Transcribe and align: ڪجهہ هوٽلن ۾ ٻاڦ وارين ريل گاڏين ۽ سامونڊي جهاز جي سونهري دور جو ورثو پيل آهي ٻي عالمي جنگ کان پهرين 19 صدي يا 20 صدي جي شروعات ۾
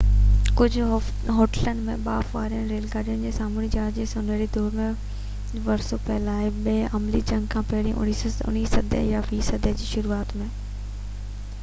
ڪجهہ 0.59 1.33
هوٽلن 1.39 1.81
۾ 1.89 1.97
ٻاڦ 2.05 2.29
وارين 2.37 2.63
ريل 2.69 2.87
گاڏين 2.93 3.19
۽ 3.31 3.33
سامونڊي 3.35 3.67
جهاز 3.75 3.93
جي 3.99 4.05
سونهري 4.13 4.47
دور 4.55 4.73
جو 4.79 5.61
ورثو 5.67 5.99
پيل 6.07 6.27
آهي 6.37 6.49
ٻي 6.67 6.73
عالمي 6.87 7.21
جنگ 7.33 7.49
کان 7.57 7.67
پهرين 7.75 7.99
19 8.07 8.71
صدي 8.77 9.03
يا 9.11 9.21
20 9.29 9.47
صدي 9.53 9.75
جي 9.83 9.91
شروعات 9.91 10.33
۾ 10.41 10.49